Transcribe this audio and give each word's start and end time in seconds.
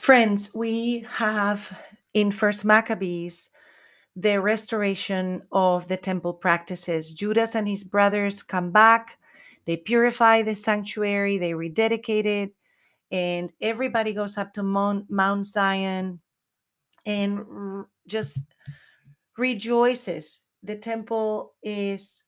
Friends, 0.00 0.54
we 0.54 1.00
have 1.10 1.78
in 2.14 2.30
First 2.30 2.64
Maccabees 2.64 3.50
the 4.16 4.40
restoration 4.40 5.42
of 5.52 5.88
the 5.88 5.98
temple 5.98 6.32
practices. 6.32 7.12
Judas 7.12 7.54
and 7.54 7.68
his 7.68 7.84
brothers 7.84 8.42
come 8.42 8.70
back, 8.70 9.18
they 9.66 9.76
purify 9.76 10.40
the 10.40 10.54
sanctuary, 10.54 11.36
they 11.36 11.52
rededicate 11.52 12.24
it, 12.24 12.54
and 13.10 13.52
everybody 13.60 14.14
goes 14.14 14.38
up 14.38 14.54
to 14.54 14.62
Mount, 14.62 15.10
Mount 15.10 15.44
Zion 15.44 16.20
and 17.04 17.40
r- 17.40 17.88
just 18.08 18.54
rejoices. 19.36 20.40
The 20.62 20.76
temple 20.76 21.52
is 21.62 22.24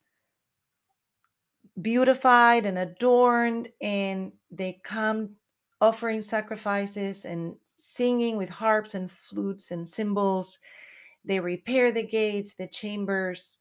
beautified 1.81 2.67
and 2.67 2.77
adorned, 2.77 3.69
and 3.81 4.33
they 4.51 4.79
come 4.85 5.37
offering 5.83 6.23
sacrifices 6.23 7.25
and 7.25 7.57
singing 7.77 8.37
with 8.37 8.49
harps 8.49 8.95
and 8.95 9.11
flutes 9.11 9.73
and 9.73 9.87
cymbals. 9.87 10.61
They 11.25 11.41
repair 11.41 11.91
the 11.91 12.05
gates, 12.05 12.55
the 12.55 12.69
chambers, 12.69 13.59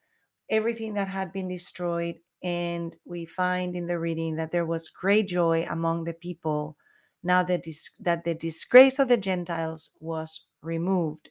everything 0.47 0.93
that 0.93 1.07
had 1.07 1.33
been 1.33 1.47
destroyed. 1.47 2.17
And 2.43 2.95
we 3.05 3.25
find 3.25 3.75
in 3.75 3.87
the 3.87 3.99
reading 3.99 4.35
that 4.35 4.51
there 4.51 4.67
was 4.67 4.89
great 4.89 5.27
joy 5.27 5.65
among 5.67 6.03
the 6.03 6.13
people 6.13 6.77
now 7.23 7.43
that, 7.43 7.63
dis- 7.63 7.91
that 7.99 8.23
the 8.23 8.35
disgrace 8.35 8.99
of 8.99 9.07
the 9.07 9.17
Gentiles 9.17 9.91
was 9.99 10.45
removed. 10.61 11.29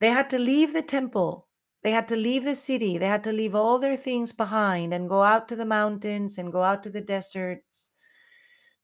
They 0.00 0.08
had 0.08 0.30
to 0.30 0.38
leave 0.38 0.72
the 0.72 0.82
temple. 0.82 1.46
They 1.82 1.90
had 1.90 2.08
to 2.08 2.16
leave 2.16 2.44
the 2.44 2.54
city. 2.54 2.96
They 2.96 3.06
had 3.06 3.24
to 3.24 3.32
leave 3.32 3.54
all 3.54 3.78
their 3.78 3.96
things 3.96 4.32
behind 4.32 4.94
and 4.94 5.08
go 5.10 5.22
out 5.22 5.48
to 5.48 5.56
the 5.56 5.66
mountains 5.66 6.38
and 6.38 6.52
go 6.52 6.62
out 6.62 6.82
to 6.84 6.90
the 6.90 7.02
deserts 7.02 7.91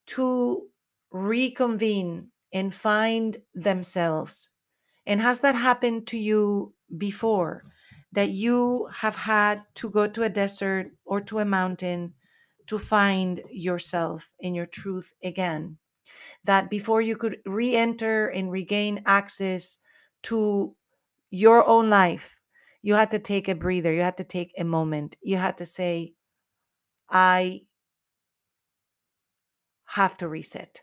to 0.08 0.68
reconvene 1.10 2.28
and 2.52 2.74
find 2.74 3.36
themselves. 3.54 4.50
And 5.06 5.20
has 5.20 5.40
that 5.40 5.54
happened 5.54 6.06
to 6.08 6.18
you 6.18 6.74
before? 6.96 7.64
That 8.12 8.30
you 8.30 8.88
have 8.92 9.16
had 9.16 9.64
to 9.74 9.90
go 9.90 10.06
to 10.08 10.22
a 10.22 10.30
desert 10.30 10.92
or 11.04 11.20
to 11.22 11.40
a 11.40 11.44
mountain 11.44 12.14
to 12.66 12.78
find 12.78 13.42
yourself 13.50 14.32
and 14.42 14.56
your 14.56 14.66
truth 14.66 15.12
again? 15.22 15.78
That 16.44 16.70
before 16.70 17.02
you 17.02 17.16
could 17.16 17.40
re 17.44 17.76
enter 17.76 18.28
and 18.28 18.50
regain 18.50 19.02
access 19.04 19.78
to 20.24 20.74
your 21.30 21.66
own 21.68 21.90
life, 21.90 22.36
you 22.82 22.94
had 22.94 23.10
to 23.10 23.18
take 23.18 23.48
a 23.48 23.54
breather, 23.54 23.92
you 23.92 24.00
had 24.00 24.16
to 24.16 24.24
take 24.24 24.54
a 24.58 24.64
moment, 24.64 25.16
you 25.20 25.36
had 25.36 25.58
to 25.58 25.66
say, 25.66 26.14
I 27.10 27.62
have 29.88 30.16
to 30.18 30.28
reset. 30.28 30.82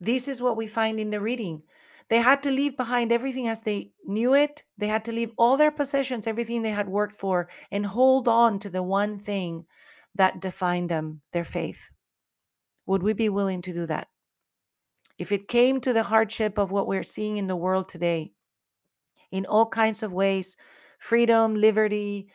This 0.00 0.28
is 0.28 0.42
what 0.42 0.56
we 0.56 0.66
find 0.66 1.00
in 1.00 1.10
the 1.10 1.20
reading. 1.20 1.62
They 2.08 2.18
had 2.18 2.42
to 2.42 2.50
leave 2.50 2.76
behind 2.76 3.10
everything 3.10 3.48
as 3.48 3.62
they 3.62 3.92
knew 4.04 4.34
it. 4.34 4.62
They 4.78 4.88
had 4.88 5.04
to 5.06 5.12
leave 5.12 5.32
all 5.36 5.56
their 5.56 5.70
possessions, 5.70 6.26
everything 6.26 6.62
they 6.62 6.70
had 6.70 6.88
worked 6.88 7.16
for, 7.16 7.48
and 7.70 7.86
hold 7.86 8.28
on 8.28 8.58
to 8.60 8.70
the 8.70 8.82
one 8.82 9.18
thing 9.18 9.64
that 10.14 10.40
defined 10.40 10.88
them 10.88 11.22
their 11.32 11.44
faith. 11.44 11.90
Would 12.86 13.02
we 13.02 13.12
be 13.12 13.28
willing 13.28 13.62
to 13.62 13.72
do 13.72 13.86
that? 13.86 14.08
If 15.18 15.32
it 15.32 15.48
came 15.48 15.80
to 15.80 15.92
the 15.92 16.04
hardship 16.04 16.58
of 16.58 16.70
what 16.70 16.86
we're 16.86 17.02
seeing 17.02 17.38
in 17.38 17.46
the 17.46 17.56
world 17.56 17.88
today, 17.88 18.32
in 19.32 19.46
all 19.46 19.66
kinds 19.66 20.02
of 20.02 20.12
ways 20.12 20.56
freedom, 20.98 21.54
liberty, 21.54 22.28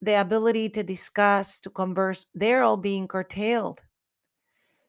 the 0.00 0.20
ability 0.20 0.68
to 0.68 0.82
discuss, 0.82 1.60
to 1.60 1.70
converse, 1.70 2.26
they're 2.34 2.62
all 2.62 2.76
being 2.76 3.08
curtailed. 3.08 3.82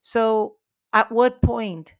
So, 0.05 0.57
at 0.93 1.11
what 1.11 1.41
point 1.41 1.95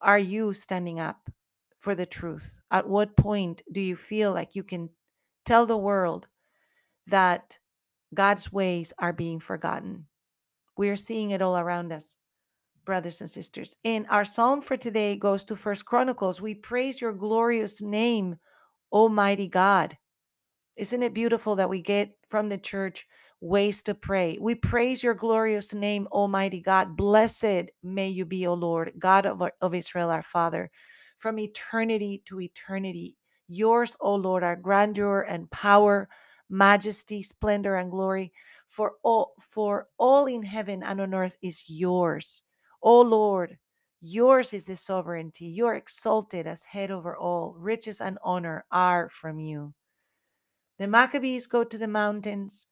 are 0.00 0.18
you 0.18 0.52
standing 0.54 0.98
up 0.98 1.30
for 1.78 1.94
the 1.94 2.04
truth? 2.04 2.52
At 2.72 2.88
what 2.88 3.16
point 3.16 3.62
do 3.70 3.80
you 3.80 3.94
feel 3.94 4.32
like 4.32 4.56
you 4.56 4.64
can 4.64 4.90
tell 5.44 5.64
the 5.64 5.76
world 5.76 6.26
that 7.06 7.60
God's 8.12 8.52
ways 8.52 8.92
are 8.98 9.12
being 9.12 9.38
forgotten? 9.38 10.06
We 10.76 10.88
are 10.88 10.96
seeing 10.96 11.30
it 11.30 11.42
all 11.42 11.56
around 11.56 11.92
us, 11.92 12.16
brothers 12.84 13.20
and 13.20 13.30
sisters. 13.30 13.76
And 13.84 14.04
our 14.10 14.24
psalm 14.24 14.60
for 14.60 14.76
today 14.76 15.14
goes 15.14 15.44
to 15.44 15.54
First 15.54 15.84
Chronicles. 15.84 16.40
We 16.40 16.54
praise 16.54 17.00
your 17.00 17.12
glorious 17.12 17.80
name, 17.80 18.34
Almighty 18.90 19.46
God. 19.46 19.96
Isn't 20.74 21.04
it 21.04 21.14
beautiful 21.14 21.54
that 21.54 21.70
we 21.70 21.82
get 21.82 22.16
from 22.26 22.48
the 22.48 22.58
church 22.58 23.06
ways 23.44 23.82
to 23.82 23.94
pray? 23.94 24.38
We 24.40 24.54
praise 24.54 25.02
your 25.02 25.14
glorious 25.14 25.74
name, 25.74 26.08
Almighty 26.10 26.60
God. 26.60 26.96
Blessed 26.96 27.70
may 27.82 28.08
you 28.08 28.24
be, 28.24 28.46
O 28.46 28.54
Lord, 28.54 28.92
God 28.98 29.26
of, 29.26 29.42
of 29.60 29.74
Israel, 29.74 30.10
our 30.10 30.22
Father, 30.22 30.70
from 31.18 31.38
eternity 31.38 32.22
to 32.24 32.40
eternity. 32.40 33.16
Yours, 33.46 33.96
O 34.00 34.14
Lord, 34.14 34.42
are 34.42 34.56
grandeur 34.56 35.20
and 35.20 35.50
power, 35.50 36.08
majesty, 36.48 37.22
splendor, 37.22 37.76
and 37.76 37.90
glory. 37.90 38.32
For 38.68 38.94
all, 39.02 39.34
for 39.38 39.88
all 39.98 40.26
in 40.26 40.42
heaven 40.42 40.82
and 40.82 41.00
on 41.00 41.14
earth 41.14 41.36
is 41.42 41.64
yours. 41.68 42.42
O 42.82 43.02
Lord, 43.02 43.58
yours 44.00 44.54
is 44.54 44.64
the 44.64 44.74
sovereignty. 44.74 45.44
You 45.44 45.66
are 45.66 45.74
exalted 45.74 46.46
as 46.46 46.64
head 46.64 46.90
over 46.90 47.14
all. 47.14 47.54
Riches 47.58 48.00
and 48.00 48.18
honor 48.24 48.64
are 48.70 49.10
from 49.10 49.38
you. 49.38 49.74
The 50.78 50.88
Maccabees 50.88 51.46
go 51.46 51.62
to 51.62 51.78
the 51.78 51.86
mountains. 51.86 52.66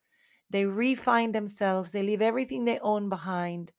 They 0.53 0.67
refine 0.67 1.33
themselves. 1.33 1.91
They 1.91 2.03
leave 2.03 2.23
everything 2.23 2.65
they 2.65 2.79
own 2.81 3.09
behind. 3.09 3.73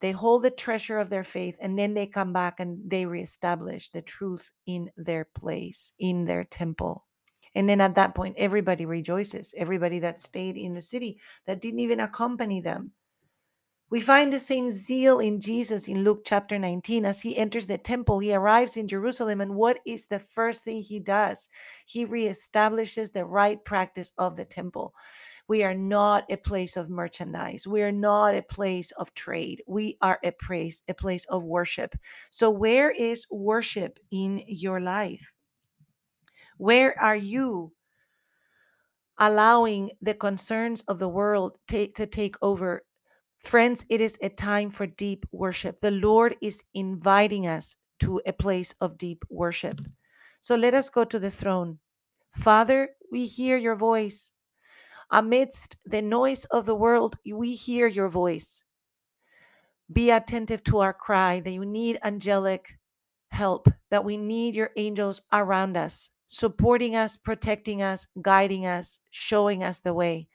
They 0.00 0.10
hold 0.10 0.42
the 0.42 0.50
treasure 0.50 0.98
of 0.98 1.08
their 1.08 1.24
faith 1.24 1.56
and 1.60 1.78
then 1.78 1.94
they 1.94 2.06
come 2.06 2.32
back 2.32 2.60
and 2.60 2.78
they 2.84 3.06
reestablish 3.06 3.88
the 3.88 4.02
truth 4.02 4.50
in 4.66 4.90
their 4.96 5.24
place, 5.24 5.94
in 5.98 6.26
their 6.26 6.44
temple. 6.44 7.06
And 7.54 7.68
then 7.68 7.80
at 7.80 7.94
that 7.94 8.14
point, 8.14 8.34
everybody 8.36 8.84
rejoices. 8.84 9.54
Everybody 9.56 10.00
that 10.00 10.20
stayed 10.20 10.58
in 10.58 10.74
the 10.74 10.82
city, 10.82 11.18
that 11.46 11.62
didn't 11.62 11.80
even 11.80 12.00
accompany 12.00 12.60
them. 12.60 12.92
We 13.88 14.00
find 14.00 14.32
the 14.32 14.40
same 14.40 14.68
zeal 14.68 15.20
in 15.20 15.40
Jesus 15.40 15.86
in 15.86 16.02
Luke 16.02 16.22
chapter 16.24 16.58
19. 16.58 17.06
As 17.06 17.20
he 17.20 17.36
enters 17.36 17.66
the 17.66 17.78
temple, 17.78 18.18
he 18.18 18.34
arrives 18.34 18.76
in 18.76 18.88
Jerusalem. 18.88 19.40
And 19.40 19.54
what 19.54 19.78
is 19.86 20.08
the 20.08 20.18
first 20.18 20.64
thing 20.64 20.82
he 20.82 20.98
does? 20.98 21.48
He 21.86 22.04
reestablishes 22.04 23.12
the 23.12 23.24
right 23.24 23.64
practice 23.64 24.12
of 24.18 24.34
the 24.34 24.44
temple. 24.44 24.92
We 25.48 25.62
are 25.62 25.74
not 25.74 26.24
a 26.30 26.36
place 26.36 26.76
of 26.76 26.90
merchandise. 26.90 27.66
We 27.66 27.82
are 27.82 27.92
not 27.92 28.34
a 28.34 28.42
place 28.42 28.90
of 28.92 29.14
trade. 29.14 29.62
We 29.66 29.96
are 30.02 30.18
a 30.24 30.32
place, 30.32 30.82
a 30.88 30.94
place 30.94 31.24
of 31.26 31.44
worship. 31.44 31.94
So, 32.30 32.50
where 32.50 32.90
is 32.90 33.26
worship 33.30 33.98
in 34.10 34.42
your 34.46 34.80
life? 34.80 35.32
Where 36.58 36.98
are 37.00 37.16
you 37.16 37.72
allowing 39.18 39.90
the 40.02 40.14
concerns 40.14 40.82
of 40.82 40.98
the 40.98 41.08
world 41.08 41.58
take, 41.68 41.94
to 41.96 42.06
take 42.06 42.36
over? 42.42 42.82
Friends, 43.38 43.86
it 43.88 44.00
is 44.00 44.18
a 44.20 44.28
time 44.28 44.70
for 44.70 44.86
deep 44.86 45.26
worship. 45.30 45.78
The 45.80 45.92
Lord 45.92 46.36
is 46.40 46.64
inviting 46.74 47.46
us 47.46 47.76
to 48.00 48.20
a 48.26 48.32
place 48.32 48.74
of 48.80 48.98
deep 48.98 49.24
worship. 49.30 49.80
So 50.40 50.56
let 50.56 50.74
us 50.74 50.88
go 50.88 51.04
to 51.04 51.18
the 51.18 51.30
throne. 51.30 51.78
Father, 52.32 52.90
we 53.10 53.26
hear 53.26 53.56
your 53.56 53.76
voice. 53.76 54.32
Amidst 55.10 55.76
the 55.84 56.02
noise 56.02 56.44
of 56.46 56.66
the 56.66 56.74
world, 56.74 57.18
we 57.26 57.54
hear 57.54 57.86
your 57.86 58.08
voice. 58.08 58.64
Be 59.92 60.10
attentive 60.10 60.62
to 60.64 60.78
our 60.78 60.92
cry 60.94 61.40
that 61.40 61.50
you 61.50 61.64
need 61.64 61.98
angelic 62.04 62.78
help, 63.30 63.68
that 63.90 64.04
we 64.04 64.16
need 64.16 64.54
your 64.54 64.70
angels 64.76 65.22
around 65.32 65.76
us, 65.76 66.10
supporting 66.28 66.94
us, 66.96 67.16
protecting 67.16 67.82
us, 67.82 68.06
guiding 68.22 68.66
us, 68.66 69.00
showing 69.10 69.62
us 69.64 69.80
the 69.80 69.94
way. 69.94 70.28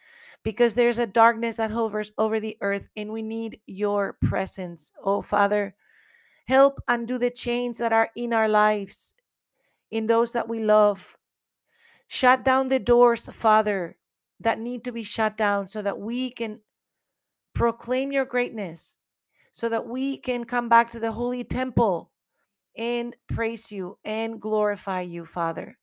because 0.43 0.75
there's 0.75 0.97
a 0.97 1.07
darkness 1.07 1.57
that 1.57 1.71
hovers 1.71 2.11
over 2.17 2.39
the 2.39 2.57
earth 2.61 2.87
and 2.95 3.11
we 3.11 3.21
need 3.21 3.59
your 3.67 4.13
presence. 4.21 4.91
Oh, 5.03 5.21
Father, 5.21 5.75
help 6.47 6.81
undo 6.87 7.17
the 7.17 7.29
chains 7.31 7.77
that 7.79 7.93
are 7.93 8.09
in 8.15 8.33
our 8.33 8.47
lives, 8.47 9.13
in 9.91 10.07
those 10.07 10.33
that 10.33 10.47
we 10.49 10.59
love. 10.61 11.17
Shut 12.07 12.43
down 12.43 12.67
the 12.67 12.79
doors, 12.79 13.27
Father, 13.29 13.97
that 14.41 14.59
need 14.59 14.83
to 14.83 14.91
be 14.91 15.03
shut 15.03 15.37
down 15.37 15.67
so 15.67 15.81
that 15.81 15.99
we 15.99 16.31
can 16.31 16.59
proclaim 17.53 18.11
your 18.11 18.25
greatness, 18.25 18.97
so 19.51 19.69
that 19.69 19.87
we 19.87 20.17
can 20.17 20.43
come 20.45 20.69
back 20.69 20.89
to 20.91 20.99
the 20.99 21.11
holy 21.11 21.43
temple 21.43 22.11
and 22.77 23.15
praise 23.27 23.71
you 23.71 23.97
and 24.03 24.39
glorify 24.41 25.01
you, 25.01 25.25
Father. 25.25 25.77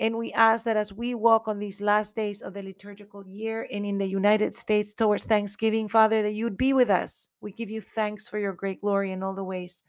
And 0.00 0.16
we 0.16 0.32
ask 0.32 0.64
that 0.64 0.76
as 0.76 0.92
we 0.92 1.14
walk 1.14 1.48
on 1.48 1.58
these 1.58 1.80
last 1.80 2.14
days 2.14 2.40
of 2.40 2.54
the 2.54 2.62
liturgical 2.62 3.26
year 3.26 3.66
and 3.72 3.84
in 3.84 3.98
the 3.98 4.06
United 4.06 4.54
States 4.54 4.94
towards 4.94 5.24
Thanksgiving, 5.24 5.88
Father, 5.88 6.22
that 6.22 6.34
you'd 6.34 6.56
be 6.56 6.72
with 6.72 6.88
us. 6.88 7.30
We 7.40 7.50
give 7.50 7.68
you 7.68 7.80
thanks 7.80 8.28
for 8.28 8.38
your 8.38 8.52
great 8.52 8.80
glory 8.80 9.10
in 9.10 9.24
all 9.24 9.34
the 9.34 9.42
ways 9.42 9.82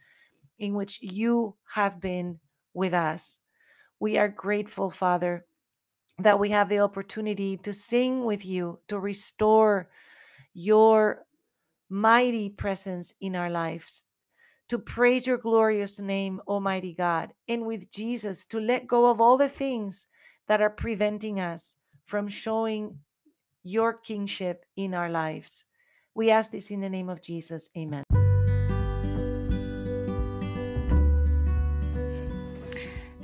in 0.58 0.74
which 0.74 1.00
you 1.02 1.56
have 1.74 2.02
been 2.02 2.40
with 2.74 2.94
us. 2.94 3.40
We 4.00 4.18
are 4.18 4.30
grateful, 4.30 4.90
Father, 4.90 5.46
that 6.20 6.40
we 6.40 6.50
have 6.50 6.70
the 6.70 6.80
opportunity 6.80 7.58
to 7.58 7.74
sing 7.74 8.26
with 8.26 8.46
you, 8.46 8.80
to 8.88 9.00
restore 9.00 9.90
your 10.54 11.26
mighty 11.90 12.50
presence 12.50 13.14
in 13.20 13.36
our 13.36 13.50
lives 13.50 14.04
to 14.70 14.78
praise 14.78 15.26
your 15.26 15.38
glorious 15.38 16.00
name, 16.00 16.40
Almighty 16.48 16.94
God, 16.94 17.34
and 17.48 17.66
with 17.66 17.92
Jesus 17.92 18.46
to 18.46 18.60
let 18.60 18.88
go 18.88 19.10
of 19.10 19.20
all 19.20 19.36
the 19.36 19.50
things 19.50 20.08
that 20.48 20.62
are 20.62 20.70
preventing 20.70 21.40
us 21.40 21.76
from 22.06 22.28
showing 22.28 23.00
your 23.64 23.94
kingship 23.94 24.66
in 24.76 24.94
our 24.94 25.10
lives. 25.10 25.66
We 26.16 26.30
ask 26.30 26.52
this 26.52 26.72
in 26.72 26.82
the 26.82 26.90
name 26.90 27.10
of 27.10 27.22
Jesus. 27.22 27.70
Amen. 27.76 28.04